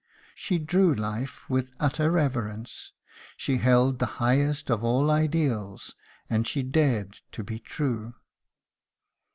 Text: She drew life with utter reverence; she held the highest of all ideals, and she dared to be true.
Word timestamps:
She 0.33 0.57
drew 0.57 0.95
life 0.95 1.47
with 1.47 1.73
utter 1.79 2.09
reverence; 2.09 2.91
she 3.37 3.57
held 3.57 3.99
the 3.99 4.07
highest 4.17 4.71
of 4.71 4.83
all 4.83 5.11
ideals, 5.11 5.93
and 6.27 6.47
she 6.47 6.63
dared 6.63 7.19
to 7.33 7.43
be 7.43 7.59
true. 7.59 8.15